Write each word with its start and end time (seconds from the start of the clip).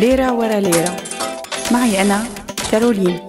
ليرة 0.00 0.32
ورا 0.32 0.60
ليرة. 0.60 0.96
معي 1.72 2.02
أنا 2.02 2.24
كارولين. 2.70 3.20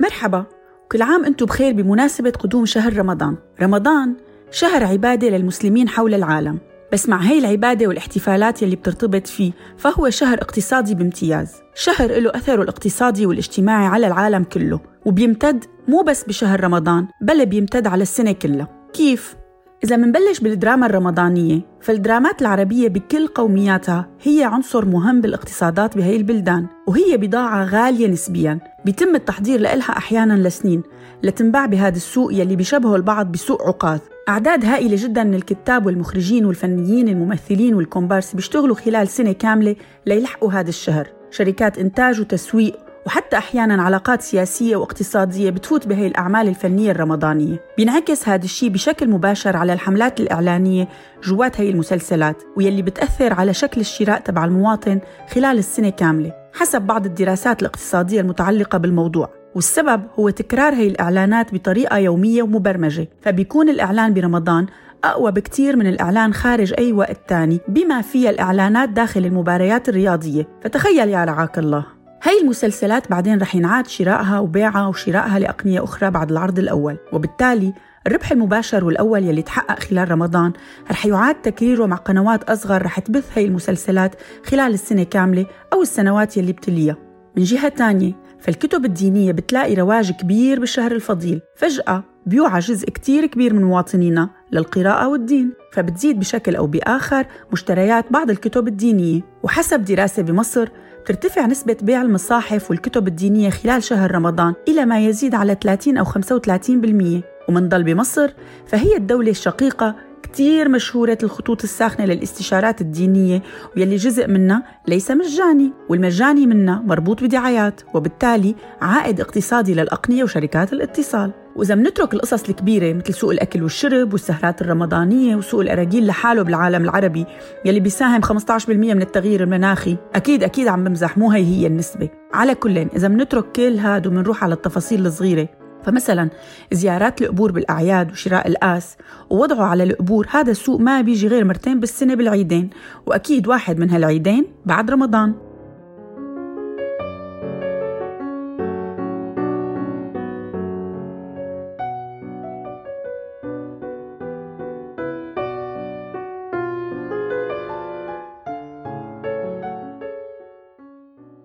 مرحبا. 0.00 0.44
كل 0.92 1.02
عام 1.02 1.24
أنتم 1.24 1.46
بخير 1.46 1.72
بمناسبة 1.72 2.30
قدوم 2.30 2.66
شهر 2.66 2.96
رمضان. 2.96 3.36
رمضان 3.62 4.14
شهر 4.50 4.84
عبادة 4.84 5.28
للمسلمين 5.28 5.88
حول 5.88 6.14
العالم. 6.14 6.58
بس 6.94 7.08
مع 7.08 7.20
هي 7.20 7.38
العبادة 7.38 7.86
والاحتفالات 7.86 8.62
يلي 8.62 8.76
بترتبط 8.76 9.26
فيه 9.26 9.52
فهو 9.76 10.10
شهر 10.10 10.38
اقتصادي 10.38 10.94
بامتياز 10.94 11.52
شهر 11.74 12.20
له 12.20 12.30
أثره 12.34 12.62
الاقتصادي 12.62 13.26
والاجتماعي 13.26 13.86
على 13.86 14.06
العالم 14.06 14.44
كله 14.44 14.80
وبيمتد 15.04 15.64
مو 15.88 16.02
بس 16.02 16.24
بشهر 16.24 16.64
رمضان 16.64 17.06
بل 17.20 17.46
بيمتد 17.46 17.86
على 17.86 18.02
السنة 18.02 18.32
كلها 18.32 18.68
كيف؟ 18.92 19.36
إذا 19.84 19.96
منبلش 19.96 20.40
بالدراما 20.40 20.86
الرمضانية 20.86 21.60
فالدرامات 21.80 22.42
العربية 22.42 22.88
بكل 22.88 23.26
قومياتها 23.26 24.08
هي 24.22 24.44
عنصر 24.44 24.84
مهم 24.84 25.20
بالاقتصادات 25.20 25.96
بهي 25.96 26.16
البلدان 26.16 26.66
وهي 26.86 27.16
بضاعة 27.16 27.64
غالية 27.64 28.08
نسبياً. 28.08 28.58
بيتم 28.84 29.14
التحضير 29.14 29.60
لإلها 29.60 29.96
أحياناً 29.96 30.48
لسنين 30.48 30.82
لتنباع 31.22 31.66
بهذا 31.66 31.96
السوق 31.96 32.34
يلي 32.34 32.56
بيشبهه 32.56 32.96
البعض 32.96 33.32
بسوق 33.32 33.68
عكاظ 33.68 33.98
أعداد 34.28 34.64
هائلة 34.64 34.96
جدا 34.96 35.24
من 35.24 35.34
الكتاب 35.34 35.86
والمخرجين 35.86 36.44
والفنيين 36.44 37.08
الممثلين 37.08 37.74
والكومبارس 37.74 38.34
بيشتغلوا 38.34 38.76
خلال 38.76 39.08
سنة 39.08 39.32
كاملة 39.32 39.76
ليلحقوا 40.06 40.52
هذا 40.52 40.68
الشهر. 40.68 41.08
شركات 41.30 41.78
إنتاج 41.78 42.20
وتسويق 42.20 42.83
وحتى 43.06 43.38
أحيانا 43.38 43.82
علاقات 43.82 44.22
سياسية 44.22 44.76
واقتصادية 44.76 45.50
بتفوت 45.50 45.86
بهي 45.86 46.06
الأعمال 46.06 46.48
الفنية 46.48 46.90
الرمضانية. 46.90 47.62
بينعكس 47.76 48.28
هذا 48.28 48.44
الشيء 48.44 48.68
بشكل 48.68 49.10
مباشر 49.10 49.56
على 49.56 49.72
الحملات 49.72 50.20
الإعلانية 50.20 50.88
جوات 51.24 51.60
هي 51.60 51.70
المسلسلات 51.70 52.42
ويلي 52.56 52.82
بتأثر 52.82 53.32
على 53.32 53.54
شكل 53.54 53.80
الشراء 53.80 54.20
تبع 54.20 54.44
المواطن 54.44 55.00
خلال 55.34 55.58
السنة 55.58 55.90
كاملة 55.90 56.32
حسب 56.54 56.82
بعض 56.82 57.06
الدراسات 57.06 57.60
الاقتصادية 57.60 58.20
المتعلقة 58.20 58.78
بالموضوع. 58.78 59.30
والسبب 59.54 60.02
هو 60.18 60.30
تكرار 60.30 60.74
هي 60.74 60.86
الإعلانات 60.86 61.54
بطريقة 61.54 61.96
يومية 61.98 62.42
ومبرمجة 62.42 63.08
فبيكون 63.22 63.68
الإعلان 63.68 64.14
برمضان 64.14 64.66
أقوى 65.04 65.32
بكتير 65.32 65.76
من 65.76 65.86
الإعلان 65.86 66.34
خارج 66.34 66.74
أي 66.78 66.92
وقت 66.92 67.18
تاني 67.28 67.60
بما 67.68 68.02
فيها 68.02 68.30
الإعلانات 68.30 68.88
داخل 68.88 69.26
المباريات 69.26 69.88
الرياضية. 69.88 70.48
فتخيل 70.62 71.08
يا 71.08 71.24
رعاك 71.24 71.58
الله. 71.58 72.03
هاي 72.26 72.40
المسلسلات 72.40 73.10
بعدين 73.10 73.38
رح 73.38 73.54
ينعاد 73.54 73.86
شرائها 73.86 74.38
وبيعها 74.38 74.86
وشرائها 74.86 75.38
لأقنية 75.38 75.84
أخرى 75.84 76.10
بعد 76.10 76.30
العرض 76.30 76.58
الأول. 76.58 76.96
وبالتالي 77.12 77.72
الربح 78.06 78.32
المباشر 78.32 78.84
والأول 78.84 79.24
يلي 79.24 79.42
تحقق 79.42 79.78
خلال 79.80 80.10
رمضان 80.10 80.52
رح 80.90 81.06
يعاد 81.06 81.34
تكريره 81.34 81.86
مع 81.86 81.96
قنوات 81.96 82.44
أصغر 82.44 82.82
رح 82.82 82.98
تبث 82.98 83.38
هاي 83.38 83.44
المسلسلات 83.44 84.14
خلال 84.44 84.74
السنة 84.74 85.02
كاملة 85.02 85.46
أو 85.72 85.82
السنوات 85.82 86.36
يلي 86.36 86.52
بتليها. 86.52 86.96
من 87.36 87.42
جهة 87.42 87.68
تانية 87.68 88.12
فالكتب 88.40 88.84
الدينية 88.84 89.32
بتلاقي 89.32 89.74
رواج 89.74 90.12
كبير 90.12 90.60
بالشهر 90.60 90.92
الفضيل. 90.92 91.40
فجأة 91.56 92.04
بيوعى 92.26 92.60
جزء 92.60 92.90
كتير 92.90 93.26
كبير 93.26 93.54
من 93.54 93.64
مواطنينا 93.64 94.30
للقراءة 94.54 95.08
والدين 95.08 95.52
فبتزيد 95.72 96.18
بشكل 96.18 96.56
أو 96.56 96.66
بآخر 96.66 97.26
مشتريات 97.52 98.12
بعض 98.12 98.30
الكتب 98.30 98.68
الدينية. 98.68 99.20
وحسب 99.42 99.84
دراسة 99.84 100.22
بمصر 100.22 100.68
ترتفع 101.06 101.46
نسبة 101.46 101.76
بيع 101.82 102.02
المصاحف 102.02 102.70
والكتب 102.70 103.08
الدينية 103.08 103.50
خلال 103.50 103.82
شهر 103.82 104.14
رمضان 104.14 104.54
إلى 104.68 104.84
ما 104.84 105.06
يزيد 105.06 105.34
على 105.34 105.56
30 105.62 105.98
أو 105.98 106.04
35% 106.04 107.22
ومنضل 107.48 107.82
بمصر 107.82 108.30
فهي 108.66 108.96
الدولة 108.96 109.30
الشقيقة 109.30 109.96
كتير 110.22 110.68
مشهورة 110.68 111.18
الخطوط 111.22 111.62
الساخنة 111.62 112.06
للاستشارات 112.06 112.80
الدينية 112.80 113.42
ويلي 113.76 113.96
جزء 113.96 114.28
منها 114.28 114.62
ليس 114.88 115.10
مجاني 115.10 115.72
والمجاني 115.88 116.46
منها 116.46 116.82
مربوط 116.86 117.24
بدعايات 117.24 117.80
وبالتالي 117.94 118.54
عائد 118.82 119.20
اقتصادي 119.20 119.74
للأقنية 119.74 120.24
وشركات 120.24 120.72
الاتصال. 120.72 121.43
وإذا 121.56 121.74
بنترك 121.74 122.14
القصص 122.14 122.48
الكبيرة 122.48 122.92
مثل 122.92 123.14
سوق 123.14 123.30
الأكل 123.30 123.62
والشرب 123.62 124.12
والسهرات 124.12 124.62
الرمضانية 124.62 125.36
وسوق 125.36 125.60
الأراجيل 125.60 126.06
لحاله 126.06 126.42
بالعالم 126.42 126.84
العربي 126.84 127.26
يلي 127.64 127.80
بيساهم 127.80 128.22
15% 128.22 128.68
من 128.68 129.02
التغيير 129.02 129.42
المناخي 129.42 129.96
أكيد 130.14 130.42
أكيد 130.42 130.68
عم 130.68 130.84
بمزح 130.84 131.18
مو 131.18 131.30
هي 131.30 131.44
هي 131.44 131.66
النسبة. 131.66 132.08
على 132.34 132.54
كل 132.54 132.78
إذا 132.78 133.08
بنترك 133.08 133.52
كل 133.52 133.78
هاد 133.78 134.06
وبنروح 134.06 134.44
على 134.44 134.54
التفاصيل 134.54 135.06
الصغيرة. 135.06 135.48
فمثلا 135.84 136.30
زيارات 136.72 137.22
القبور 137.22 137.52
بالأعياد 137.52 138.12
وشراء 138.12 138.48
القاس 138.48 138.96
ووضعه 139.30 139.64
على 139.64 139.84
القبور 139.84 140.26
هذا 140.30 140.50
السوق 140.50 140.80
ما 140.80 141.00
بيجي 141.00 141.28
غير 141.28 141.44
مرتين 141.44 141.80
بالسنة 141.80 142.14
بالعيدين. 142.14 142.70
وأكيد 143.06 143.48
واحد 143.48 143.78
من 143.78 143.90
هالعيدين 143.90 144.46
بعد 144.66 144.90
رمضان. 144.90 145.34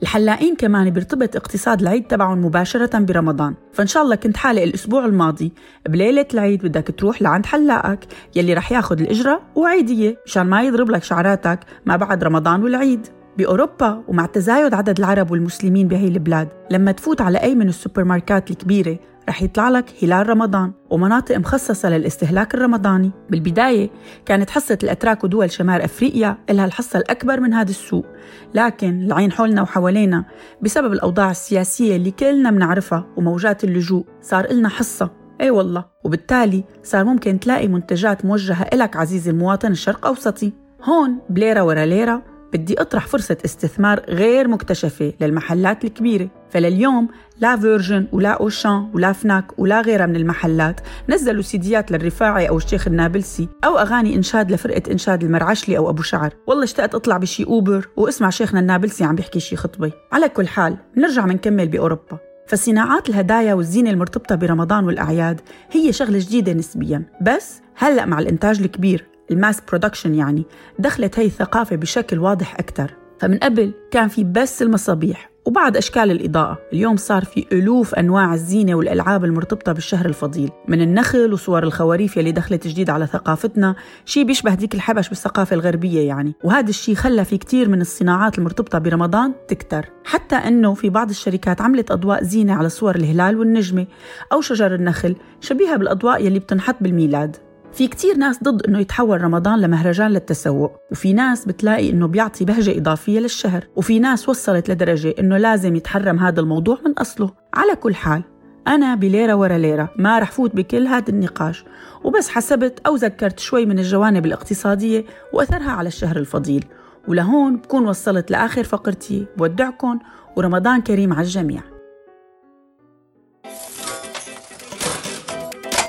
الحلاقين 0.01 0.55
كمان 0.55 0.89
بيرتبط 0.89 1.35
اقتصاد 1.35 1.81
العيد 1.81 2.07
تبعهم 2.07 2.45
مباشرة 2.45 2.99
برمضان. 2.99 3.53
فإن 3.73 3.87
شاء 3.87 4.03
الله 4.03 4.15
كنت 4.15 4.37
حالق 4.37 4.61
الأسبوع 4.61 5.05
الماضي 5.05 5.53
بليلة 5.89 6.25
العيد 6.33 6.65
بدك 6.65 6.95
تروح 6.97 7.21
لعند 7.21 7.45
حلاقك 7.45 7.99
يلي 8.35 8.53
رح 8.53 8.71
ياخد 8.71 9.01
الإجرة 9.01 9.41
وعيدية 9.55 10.17
مشان 10.25 10.43
ما 10.43 10.63
يضرب 10.63 10.89
لك 10.89 11.03
شعراتك 11.03 11.59
ما 11.85 11.95
بعد 11.95 12.23
رمضان 12.23 12.63
والعيد. 12.63 13.07
بأوروبا 13.37 14.03
ومع 14.07 14.25
تزايد 14.25 14.73
عدد 14.73 14.99
العرب 14.99 15.31
والمسلمين 15.31 15.87
بهي 15.87 16.07
البلاد 16.07 16.47
لما 16.71 16.91
تفوت 16.91 17.21
على 17.21 17.37
أي 17.37 17.55
من 17.55 17.69
السوبر 17.69 18.03
ماركات 18.03 18.51
الكبيرة 18.51 18.99
رح 19.29 19.43
يطلع 19.43 19.69
لك 19.69 19.85
هلال 20.03 20.29
رمضان. 20.29 20.71
ومناطق 20.89 21.37
مخصصة 21.37 21.89
للاستهلاك 21.89 22.55
الرمضاني. 22.55 23.11
بالبداية 23.29 23.89
كانت 24.25 24.49
حصة 24.49 24.77
الأتراك 24.83 25.23
ودول 25.23 25.51
شمال 25.51 25.81
أفريقيا 25.81 26.37
لها 26.49 26.65
الحصة 26.65 26.99
الأكبر 26.99 27.39
من 27.39 27.53
هذا 27.53 27.69
السوق. 27.69 28.05
لكن 28.53 29.01
العين 29.01 29.31
حولنا 29.31 29.61
وحوالينا 29.61 30.25
بسبب 30.61 30.93
الأوضاع 30.93 31.31
السياسية 31.31 31.95
اللي 31.95 32.11
كلنا 32.11 32.51
بنعرفها 32.51 33.05
وموجات 33.17 33.63
اللجوء 33.63 34.05
صار 34.21 34.45
إلنا 34.45 34.69
حصة. 34.69 35.09
إي 35.41 35.49
والله. 35.49 35.85
وبالتالي 36.03 36.63
صار 36.83 37.05
ممكن 37.05 37.39
تلاقي 37.39 37.67
منتجات 37.67 38.25
موجهة 38.25 38.67
إلك 38.73 38.95
عزيزي 38.95 39.31
المواطن 39.31 39.71
الشرق 39.71 40.05
أوسطي. 40.05 40.53
هون 40.83 41.17
بليرة 41.29 41.63
ورا 41.63 41.85
ليرة 41.85 42.23
بدي 42.53 42.81
أطرح 42.81 43.07
فرصة 43.07 43.37
استثمار 43.45 43.99
غير 44.09 44.47
مكتشفة 44.47 45.13
للمحلات 45.21 45.85
الكبيرة. 45.85 46.29
فلليوم 46.49 47.07
لا 47.39 47.57
Virgin 47.57 48.07
ولا 48.11 48.29
Auchan 48.29 48.89
ولا 48.93 49.11
Fnac 49.11 49.59
ولا 49.59 49.81
غيرها 49.81 50.05
من 50.05 50.15
المحلات 50.15 50.81
نزلوا 51.09 51.41
سيديات 51.41 51.91
للرفاعي 51.91 52.49
أو 52.49 52.57
الشيخ 52.57 52.87
النابلسي 52.87 53.47
أو 53.65 53.77
أغاني 53.77 54.15
إنشاد 54.15 54.51
لفرقة 54.51 54.91
إنشاد 54.91 55.23
المرعشلي 55.23 55.77
أو 55.77 55.89
أبو 55.89 56.01
شعر. 56.01 56.33
والله 56.47 56.63
اشتقت 56.63 56.95
أطلع 56.95 57.17
بشي 57.17 57.43
Uber 57.43 57.89
واسمع 57.97 58.29
شيخنا 58.29 58.59
النابلسي 58.59 59.03
عم 59.03 59.15
بيحكي 59.15 59.39
شي 59.39 59.55
خطبة. 59.55 59.91
على 60.11 60.29
كل 60.29 60.47
حال 60.47 60.77
نرجع 60.97 61.25
منكمل 61.25 61.67
بأوروبا. 61.67 62.17
فصناعات 62.47 63.09
الهدايا 63.09 63.53
والزينة 63.53 63.89
المرتبطة 63.89 64.35
برمضان 64.35 64.85
والأعياد 64.85 65.41
هي 65.71 65.93
شغلة 65.93 66.19
جديدة 66.19 66.53
نسبيا. 66.53 67.03
بس 67.21 67.61
هلأ 67.75 68.05
مع 68.05 68.19
الإنتاج 68.19 68.61
الكبير. 68.61 69.05
ال 69.31 69.37
mass 69.37 69.61
production 69.61 70.15
يعني 70.15 70.45
دخلت 70.79 71.19
هي 71.19 71.25
الثقافة 71.25 71.75
بشكل 71.75 72.19
واضح 72.19 72.55
أكثر 72.55 72.93
فمن 73.19 73.37
قبل 73.37 73.71
كان 73.91 74.07
في 74.07 74.23
بس 74.23 74.61
المصابيح 74.61 75.29
وبعض 75.45 75.77
أشكال 75.77 76.11
الإضاءة. 76.11 76.57
اليوم 76.73 76.97
صار 76.97 77.25
في 77.25 77.45
ألوف 77.51 77.95
أنواع 77.95 78.33
الزينة 78.33 78.75
والألعاب 78.75 79.25
المرتبطة 79.25 79.71
بالشهر 79.71 80.05
الفضيل 80.05 80.49
من 80.67 80.81
النخل 80.81 81.33
وصور 81.33 81.63
الخواريف 81.63 82.17
يلي 82.17 82.31
دخلت 82.31 82.67
جديد 82.67 82.89
على 82.89 83.07
ثقافتنا. 83.07 83.75
شيء 84.05 84.23
بيشبه 84.23 84.53
ديك 84.53 84.75
الحبش 84.75 85.09
بالثقافة 85.09 85.53
الغربية 85.53 86.07
يعني. 86.07 86.33
وهذا 86.43 86.69
الشيء 86.69 86.95
خلى 86.95 87.25
في 87.25 87.37
كتير 87.37 87.69
من 87.69 87.81
الصناعات 87.81 88.37
المرتبطة 88.37 88.79
برمضان 88.79 89.33
تكتر. 89.47 89.85
حتى 90.03 90.35
أنه 90.35 90.73
في 90.73 90.89
بعض 90.89 91.09
الشركات 91.09 91.61
عملت 91.61 91.91
أضواء 91.91 92.23
زينة 92.23 92.53
على 92.53 92.69
صور 92.69 92.95
الهلال 92.95 93.37
والنجمة 93.37 93.87
أو 94.33 94.41
شجر 94.41 94.75
النخل 94.75 95.15
شبيهة 95.41 95.75
بالأضواء 95.75 96.25
يلي 96.25 96.39
بتنحط 96.39 96.75
بالميلاد. 96.81 97.48
في 97.73 97.87
كتير 97.87 98.17
ناس 98.17 98.43
ضد 98.43 98.67
إنه 98.67 98.79
يتحول 98.79 99.21
رمضان 99.21 99.61
لمهرجان 99.61 100.11
للتسوق 100.11 100.71
وفي 100.91 101.13
ناس 101.13 101.45
بتلاقي 101.45 101.89
إنه 101.89 102.07
بيعطي 102.07 102.45
بهجة 102.45 102.77
إضافية 102.77 103.19
للشهر 103.19 103.67
وفي 103.75 103.99
ناس 103.99 104.29
وصلت 104.29 104.69
لدرجة 104.69 105.15
إنه 105.19 105.37
لازم 105.37 105.75
يتحرم 105.75 106.19
هذا 106.19 106.39
الموضوع 106.39 106.77
من 106.85 106.93
أصله. 106.93 107.31
على 107.53 107.75
كل 107.75 107.95
حال 107.95 108.23
أنا 108.67 108.95
بليرة 108.95 109.33
ورا 109.33 109.57
ليرة 109.57 109.89
ما 109.97 110.19
رح 110.19 110.31
فوت 110.31 110.55
بكل 110.55 110.87
هذا 110.87 111.09
النقاش 111.09 111.65
وبس 112.03 112.29
حسبت 112.29 112.79
أو 112.87 112.95
ذكرت 112.95 113.39
شوي 113.39 113.65
من 113.65 113.79
الجوانب 113.79 114.25
الاقتصادية 114.25 115.05
وأثرها 115.33 115.71
على 115.71 115.87
الشهر 115.87 116.17
الفضيل. 116.17 116.65
ولهون 117.07 117.57
بكون 117.57 117.87
وصلت 117.87 118.31
لآخر 118.31 118.63
فقرتي 118.63 119.25
بودعكم 119.37 119.99
ورمضان 120.35 120.81
كريم 120.81 121.13
على 121.13 121.21
الجميع. 121.21 121.61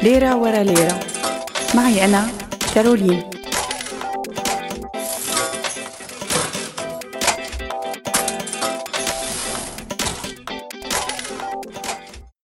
ليرة 0.03 0.37
ورا 0.37 0.63
ليرة. 0.63 1.10
معي 1.75 2.05
أنا 2.05 2.27
كارولين. 2.75 3.23